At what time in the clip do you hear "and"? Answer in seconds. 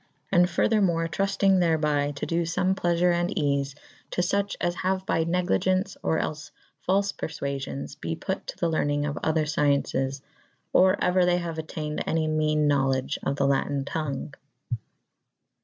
0.31-0.49, 3.13-3.29